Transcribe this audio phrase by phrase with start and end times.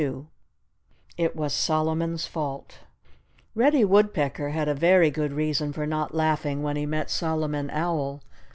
[0.01, 0.23] XXII
[1.15, 2.79] It Was Solomon's Fault
[3.53, 8.23] Reddy Woodpecker had a very good reason for not laughing when he met Solomon Owl.